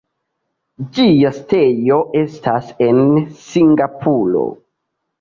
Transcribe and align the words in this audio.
Ĝia 0.95 1.33
sidejo 1.35 1.99
estas 2.23 2.75
en 2.89 3.07
Singapuro. 3.47 4.47